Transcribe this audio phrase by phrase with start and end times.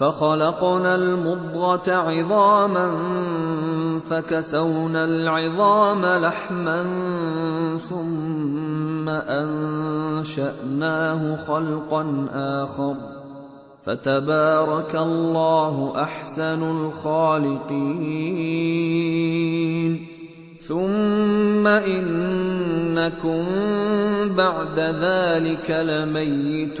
[0.00, 2.98] فخلقنا المضغة عظاما
[3.98, 6.82] فكسونا العظام لحما
[7.76, 9.08] ثم
[10.18, 12.94] أنشأناه خلقا آخر.
[13.84, 18.00] فتبارك الله أحسن الخالقين.
[20.60, 23.46] ثم إنكم
[24.36, 26.80] بعد ذلك لميتون.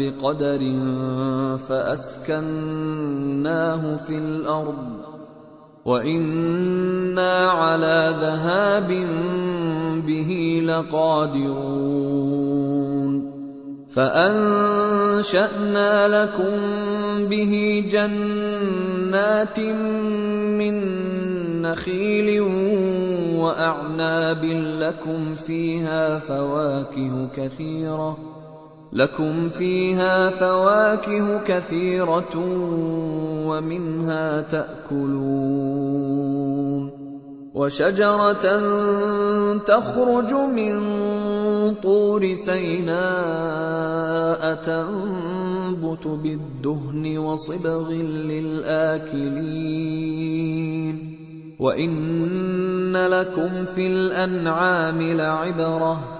[0.00, 0.60] بقدر
[1.68, 3.02] فأسكناه
[3.96, 5.00] في الأرض
[5.84, 8.88] وإنا على ذهاب
[10.06, 12.20] به لقادرون
[13.94, 15.42] فأنشأنا
[16.08, 16.54] لكم
[17.28, 19.60] به جنات
[20.60, 20.74] من
[21.62, 22.40] نخيل
[23.40, 24.44] وأعناب
[24.80, 28.29] لكم فيها فواكه كثيرة
[28.92, 32.36] لكم فيها فواكه كثيرة
[33.46, 35.90] ومنها تأكلون
[37.54, 38.60] وشجرة
[39.58, 40.80] تخرج من
[41.74, 42.94] طور سيناء
[44.54, 47.92] تنبت بالدهن وصبغ
[48.32, 49.30] للآكلين
[51.58, 56.19] وإن لكم في الأنعام لعبرةً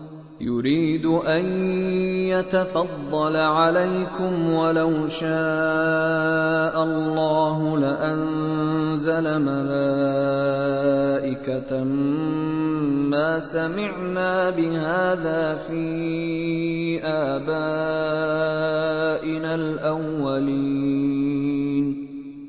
[0.41, 1.45] يريد أن
[2.27, 10.63] يتفضل عليكم ولو شاء الله لأنزل ملائكة
[13.13, 17.51] ما سمعنا بهذا في آبائنا
[19.55, 21.01] الأولين.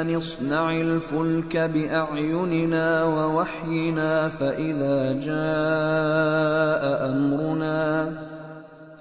[0.00, 8.12] ان اصنع الفلك باعيننا ووحينا فاذا جاء امرنا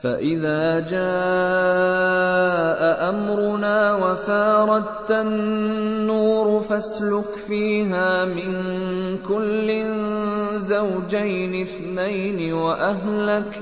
[0.04, 1.00] فإذا جاء
[3.10, 8.54] أمرنا وفاردت النور فاسلك فيها من
[9.18, 9.86] كل
[10.58, 13.62] زوجين اثنين وأهلك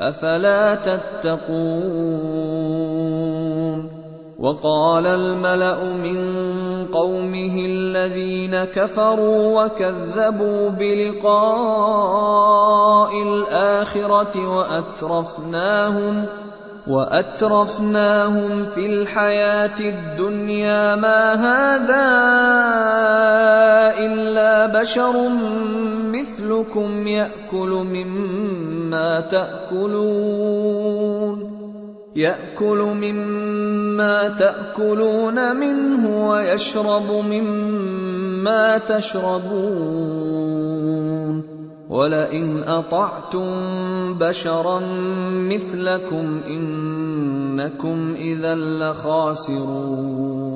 [0.00, 2.26] أفلا تتقون؟
[4.38, 6.18] وقال الملأ من
[6.92, 11.32] قومه الذين كفروا وكذبوا بلقاء
[13.22, 16.26] الآخرة وأترفناهم
[16.86, 22.06] وأترفناهم في الحياة الدنيا ما هذا
[23.98, 25.28] إلا بشر
[26.46, 30.76] مثلكم يأكل مما تأكلون.
[32.16, 40.26] يأكل مما تأكلون منه ويشرب مما تشربون.
[41.88, 43.48] ولئن أطعتم
[44.14, 44.80] بشرا
[45.30, 50.55] مثلكم إنكم إذا لخاسرون.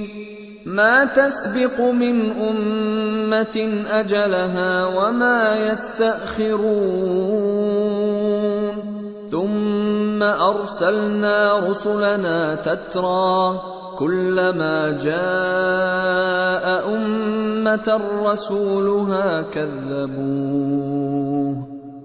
[0.71, 6.71] ما تسبق من أمة أجلها وما يستأخرون.
[9.31, 13.59] ثم أرسلنا رسلنا تترى
[13.99, 21.30] كلما جاء أمة رسولها كذبوه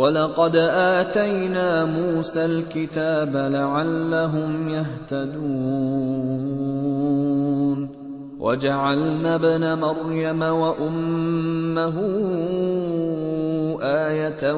[0.00, 5.40] ولقد اتينا موسى الكتاب لعلهم يهتدون
[8.40, 11.94] وجعلنا ابن مريم وامه
[13.82, 14.52] إيه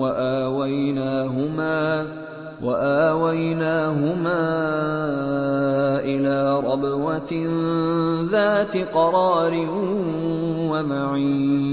[0.00, 2.06] واويناهما
[2.62, 4.40] واويناهما
[6.04, 7.32] إلى ربوه
[8.32, 9.52] ذات قرار
[10.70, 11.72] ومعين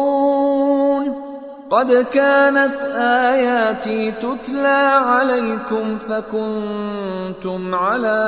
[1.71, 2.81] قد كانت
[3.31, 8.19] آياتي تتلى عليكم فكنتم على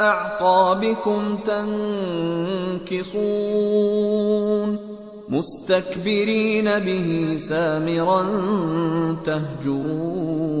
[0.00, 1.36] أعقابكم
[2.86, 4.78] تنكصون
[5.28, 8.22] مستكبرين به سامرا
[9.24, 10.60] تهجرون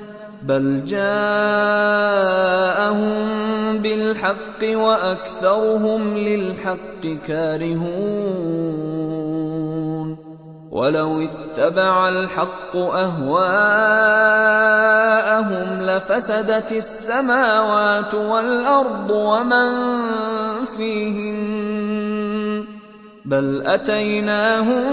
[0.43, 1.11] بل جاءهم
[3.77, 8.71] بالحق وأكثرهم للحق كارهون
[10.71, 13.41] ولو اتبع الحق اهواءهم
[15.81, 19.69] لفسدت السماوات والارض ومن
[20.65, 22.11] فيهن
[23.25, 24.83] بل اتيناهم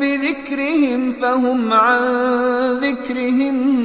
[0.00, 2.02] بذكرهم فهم عن
[2.78, 3.84] ذكرهم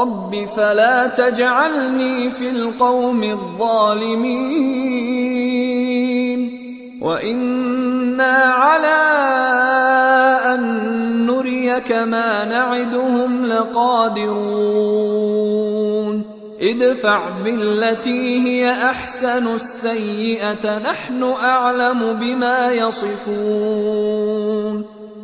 [0.00, 4.92] رب فلا تجعلني في القوم الظالمين.
[7.02, 9.02] وإنا على
[10.54, 10.62] أن
[11.26, 14.72] نريك ما نعدهم لقادرون.
[16.60, 24.12] ادفع بالتي هي أحسن السيئة نحن أعلم بما يصفون.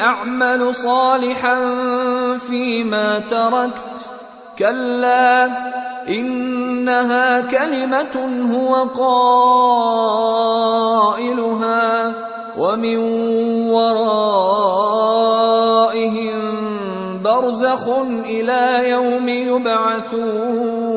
[0.00, 1.58] أعمل صالحا
[2.38, 4.06] فيما تركت.
[4.58, 5.46] كلا
[6.08, 8.74] إنها كلمة هو
[11.14, 12.14] قائلها
[12.58, 12.96] ومن
[13.70, 14.16] ورائهم
[17.22, 17.88] برزخ
[18.24, 20.96] إلى يوم يبعثون.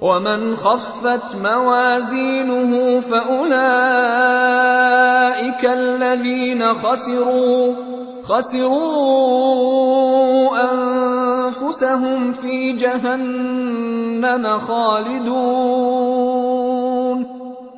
[0.00, 3.60] ومن خفت موازينه فأولئك
[5.64, 7.74] الذين خسروا
[8.24, 9.60] خسروا
[10.72, 16.20] أنفسهم في جهنم خالدون.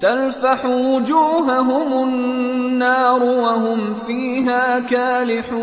[0.00, 5.62] تلفح وجوههم النار وهم فيها كالحون.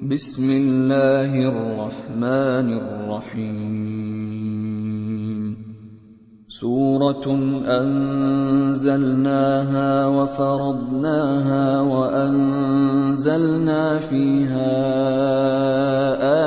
[0.09, 4.72] بسم الله الرحمن الرحيم.
[6.63, 7.27] سورة
[7.81, 9.27] أنزلناها
[10.07, 13.19] وفرضناها وأنزلنا
[13.99, 14.73] فيها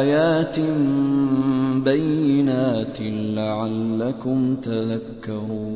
[0.01, 0.59] آيات
[1.85, 2.97] بينات
[3.37, 5.76] لعلكم تذكرون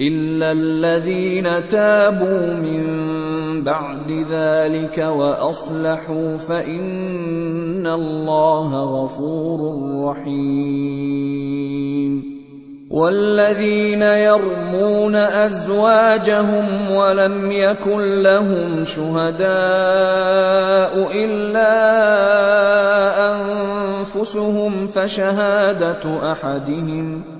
[0.00, 2.84] الا الذين تابوا من
[3.64, 9.60] بعد ذلك واصلحوا فان الله غفور
[10.04, 11.60] رحيم
[12.90, 19.50] والذين يرمون ازواجهم ولم يكن لهم شهداء
[21.24, 21.70] الا
[23.32, 27.39] انفسهم فشهاده احدهم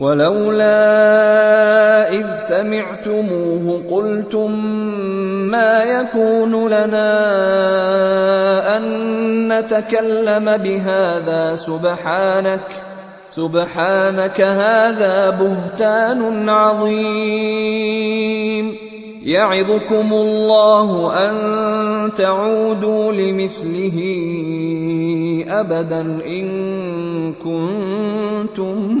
[0.00, 0.72] ولولا
[2.12, 4.50] إذ سمعتموه قلتم
[5.50, 7.16] ما يكون لنا
[8.76, 8.82] أن
[9.52, 12.82] نتكلم بهذا سبحانك
[13.30, 18.10] سبحانك هذا بهتان عظيم.
[19.22, 21.36] يعظكم الله أن
[22.12, 23.98] تعودوا لمثله
[25.48, 26.48] أبدا إن
[27.32, 29.00] كنتم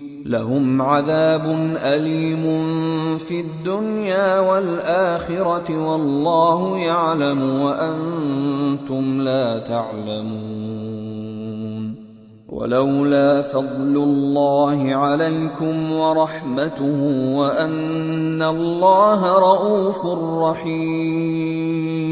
[0.25, 2.43] لهم عذاب أليم
[3.17, 10.81] في الدنيا والآخرة والله يعلم وأنتم لا تعلمون.
[12.49, 17.03] ولولا فضل الله عليكم ورحمته
[17.35, 20.05] وأن الله رءوف
[20.43, 22.11] رحيم.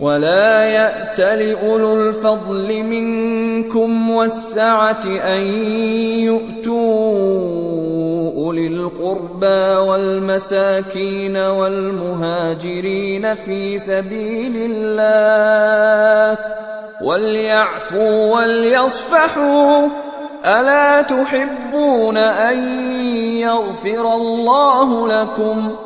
[0.00, 5.40] ولا يأت لأولو الفضل منكم والسعة أن
[6.20, 7.56] يؤتوا
[8.36, 12.54] أولي القربى والمساكين والمهاجرين
[13.34, 16.38] في سبيل الله
[17.02, 19.88] وليعفوا وليصفحوا
[20.44, 22.58] ألا تحبون أن
[23.38, 25.85] يغفر الله لكم ۖ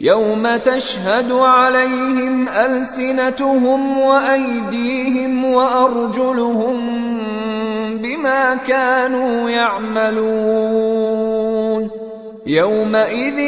[0.00, 6.76] يوم تشهد عليهم ألسنتهم وأيديهم وأرجلهم
[8.02, 10.30] بما كانوا يعملون.
[12.46, 13.38] يومئذ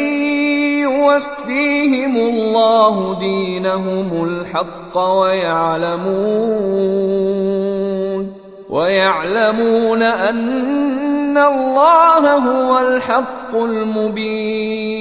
[0.80, 6.10] يوفيهم الله دينهم الحق ويعلمون.
[8.70, 15.00] ويعلمون أن الله هو الحق المبين.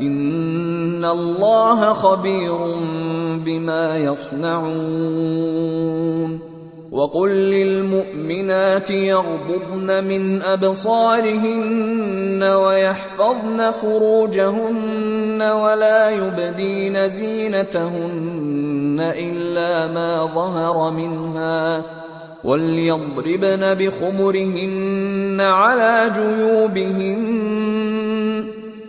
[0.00, 2.58] ان الله خبير
[3.44, 5.56] بما يصنعون
[6.92, 21.82] وقل للمؤمنات يغضضن من ابصارهن ويحفظن فروجهن ولا يبدين زينتهن الا ما ظهر منها
[22.44, 27.26] وليضربن بخمرهن على جيوبهن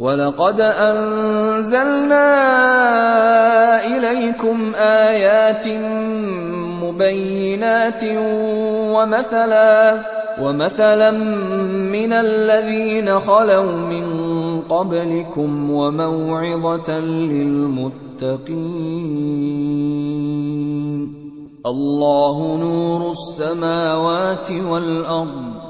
[0.00, 2.26] ولقد انزلنا
[3.84, 5.68] اليكم ايات
[6.82, 8.02] مبينات
[8.96, 10.00] ومثلا
[10.40, 11.10] ومثلا
[11.92, 14.06] من الذين خلوا من
[14.60, 18.40] قبلكم وموعظه للمتقين.
[21.66, 25.69] الله نور السماوات والارض.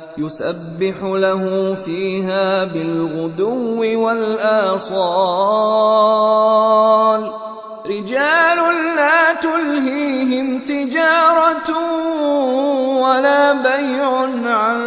[0.17, 4.91] يسبح له فيها بالغدو والآصال.
[7.85, 8.57] رجال
[8.95, 11.77] لا تلهيهم تجارة
[13.01, 14.09] ولا بيع
[14.45, 14.81] عن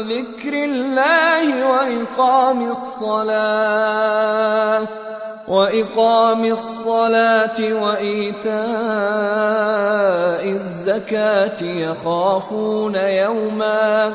[0.00, 4.26] ذكر الله وإقام الصلاة.
[5.48, 8.56] وإقام الصلاة وإيتاء
[10.48, 14.14] الزكاة يخافون يوماً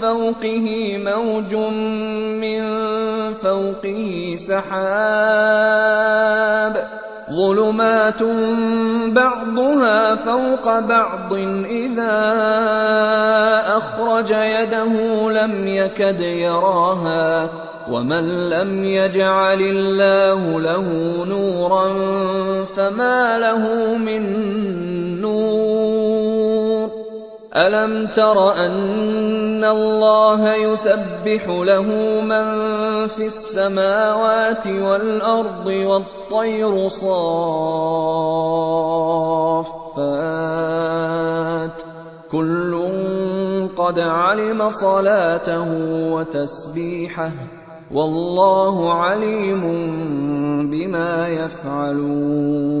[0.00, 1.54] فوقه موج
[2.40, 2.60] من
[3.34, 5.70] فوقه سحاب
[7.30, 8.22] ظلمات
[9.06, 11.34] بعضها فوق بعض
[11.64, 12.16] إذا
[13.76, 14.92] أخرج يده
[15.30, 17.50] لم يكد يراها
[17.90, 20.86] ومن لم يجعل الله له
[21.24, 21.84] نورا
[22.64, 24.22] فما له من
[27.56, 31.82] ألم تر أن الله يسبح له
[32.20, 32.46] من
[33.06, 37.10] في السماوات والأرض والطير صافات؟
[42.30, 42.88] كل
[43.76, 45.66] قد علم صلاته
[46.12, 47.30] وتسبيحه
[47.90, 49.62] والله عليم
[50.70, 52.80] بما يفعلون.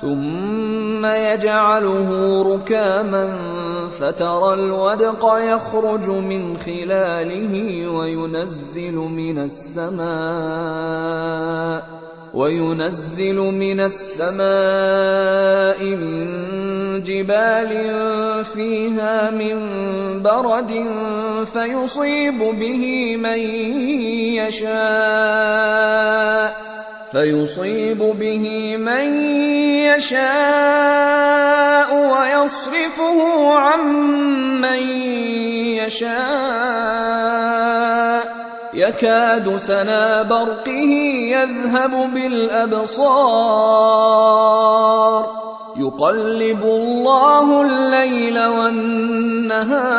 [0.00, 3.36] ثم يجعله ركاما
[4.00, 10.08] فترى الودق يخرج من خلاله وينزل من السماء
[12.34, 14.38] وينزل من السماء
[15.84, 16.28] من
[17.02, 17.72] جبال
[18.44, 19.58] فيها من
[20.22, 20.86] برد
[21.44, 23.38] فيصيب به من
[24.38, 25.98] يشاء
[27.12, 29.04] فيصيب به من
[29.96, 30.28] يشاء
[31.94, 33.80] ويصرفه عن
[34.60, 34.82] من
[35.76, 36.88] يشاء.
[38.74, 40.90] يكاد سنا برقه
[41.34, 43.48] يذهب بالأبصار.
[45.76, 49.98] يقلب الله الليل والنهار.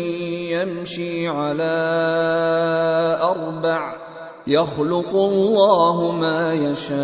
[0.61, 1.73] يمشي على
[3.21, 3.95] أربع
[4.47, 7.01] يخلق الله ما يشاء.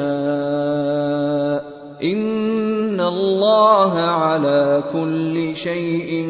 [2.04, 6.30] إن الله على كل شيء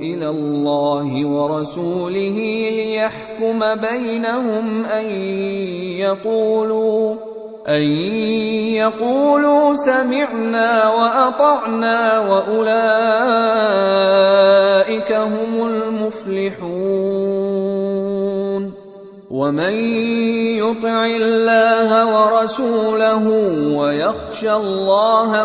[0.00, 2.38] إلى الله ورسوله
[2.70, 5.10] ليحكم بينهم أن
[6.00, 7.14] يقولوا
[7.68, 7.82] أن
[8.72, 12.72] يقولوا سمعنا وأطعنا وأولئك
[15.12, 17.18] هم المفلحون.
[19.30, 19.74] ومن
[20.58, 23.24] يطع الله ورسوله
[23.76, 25.44] ويخشى الله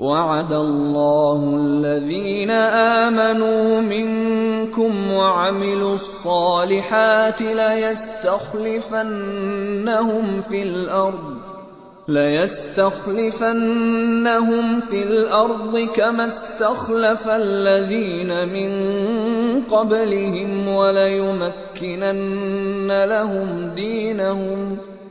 [0.00, 2.50] وعد الله الذين
[3.04, 8.80] آمنوا منكم وعملوا الصالحات ليستخلفنهم
[10.40, 11.50] في الأرض
[12.08, 13.20] ليستخلفنهم
[14.80, 18.70] في الأرض كما استخلف الذين من
[19.62, 22.10] قبلهم وليمكنن
[23.04, 24.89] لهم دينهم.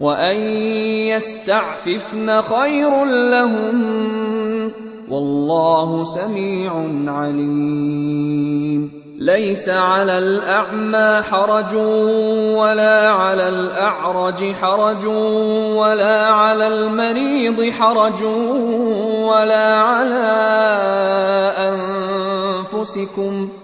[0.00, 0.36] وان
[1.08, 4.72] يستعففن خير لهم
[5.08, 6.72] والله سميع
[7.06, 11.74] عليم ليس على الاعمى حرج
[12.56, 15.06] ولا على الاعرج حرج
[15.76, 18.22] ولا على المريض حرج
[19.24, 20.34] ولا على
[22.74, 23.48] انفسكم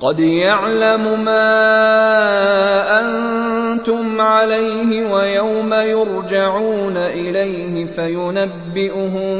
[0.00, 1.50] قد يعلم ما
[3.00, 9.38] أنتم عليه ويوم يرجعون إليه فينبئهم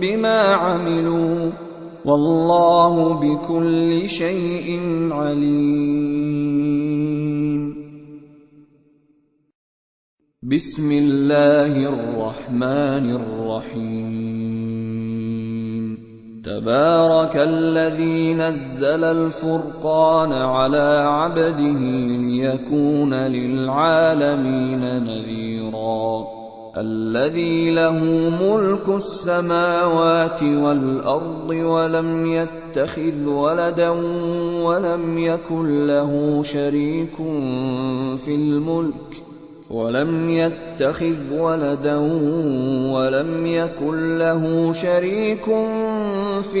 [0.00, 1.50] بما عملوا
[2.04, 4.80] والله بكل شيء
[5.12, 6.64] عليم.
[10.42, 14.43] بسم الله الرحمن الرحيم.
[16.44, 21.80] تبارك الذي نزل الفرقان على عبده
[22.18, 26.24] ليكون للعالمين نذيرا.
[26.76, 27.98] الذي له
[28.42, 33.90] ملك السماوات والأرض ولم يتخذ ولدا
[34.64, 37.16] ولم يكن له شريك
[38.24, 39.24] في الملك
[39.70, 41.96] ولم يتخذ ولدا
[42.94, 45.83] ولم يكن له شريك في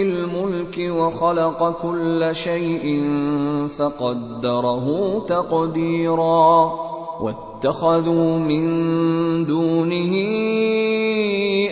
[0.02, 3.04] الملك وخلق كل شيء
[3.78, 6.74] فقدره تقديرا.
[7.20, 8.66] واتخذوا من
[9.46, 10.12] دونه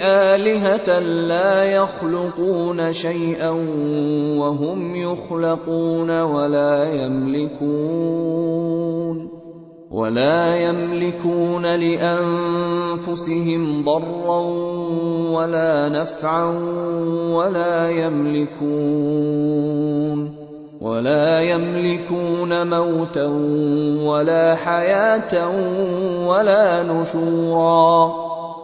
[0.02, 3.50] آلهة لا يخلقون شيئا
[4.38, 8.22] وهم يخلقون ولا يملكون.
[9.92, 13.22] ولا يملكون لأنفسهم
[13.84, 14.38] ضرا
[15.36, 16.44] ولا نفعا
[17.32, 19.42] ولا يملكون
[20.80, 23.26] ولا يملكون موتا
[24.04, 25.48] ولا حياة
[26.28, 28.31] ولا نشورا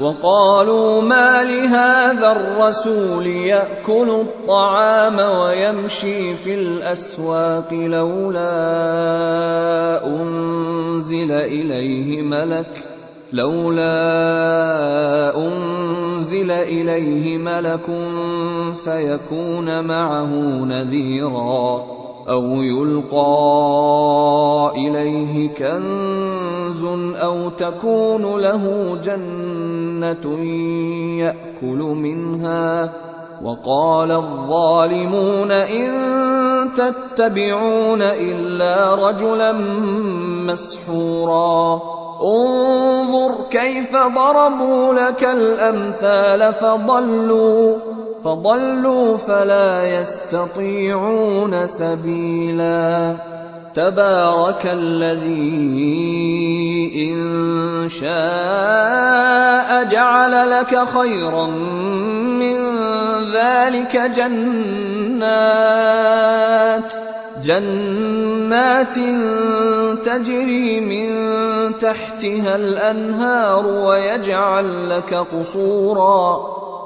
[0.00, 8.46] وقالوا ما لهذا الرسول يأكل الطعام ويمشي في الأسواق لولا
[10.06, 12.86] أنزل إليه ملك
[13.32, 13.86] لولا
[15.36, 17.86] أنزل إليه ملك
[18.84, 20.30] فيكون معه
[20.64, 21.98] نذيرا.
[22.30, 23.22] أو يلقى
[24.76, 26.84] إليه كنز
[27.16, 30.38] أو تكون له جنة
[31.18, 32.92] يأكل منها
[33.44, 35.90] وقال الظالمون إن
[36.76, 39.52] تتبعون إلا رجلا
[40.46, 41.80] مسحورا.
[42.22, 47.87] انظر كيف ضربوا لك الأمثال فضلوا.
[48.24, 53.16] فضلوا فلا يستطيعون سبيلا.
[53.74, 55.70] تبارك الذي
[57.10, 62.58] إن شاء جعل لك خيرا من
[63.32, 65.38] ذلك جنات.
[67.42, 68.96] جنات
[70.04, 71.08] تجري من
[71.78, 76.58] تحتها الأنهار ويجعل لك قصورا.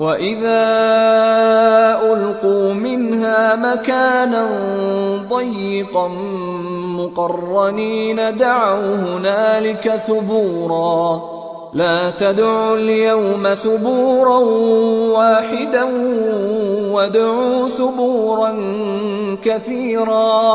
[0.00, 0.64] واذا
[2.12, 4.46] القوا منها مكانا
[5.28, 6.08] ضيقا
[6.98, 11.20] مقرنين دعوا هنالك ثبورا.
[11.74, 14.38] لا تدعوا اليوم ثبورا
[15.18, 15.84] واحدا
[16.92, 18.56] وادعوا ثبورا
[19.42, 20.54] كثيرا.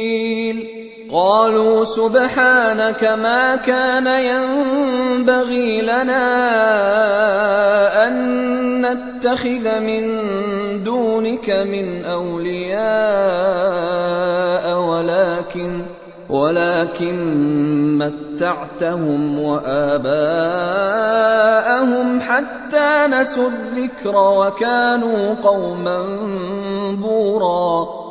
[1.11, 6.27] قالوا سبحانك ما كان ينبغي لنا
[8.07, 8.15] أن
[8.81, 10.03] نتخذ من
[10.83, 12.81] دونك من أولياء
[14.79, 15.85] ولكن
[16.29, 17.17] ولكن
[17.97, 20.19] متعتهم وآباءهم
[22.19, 25.97] حتى نسوا الذكر وكانوا قوما
[26.95, 28.10] بوراً.